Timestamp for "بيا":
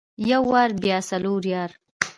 0.83-0.97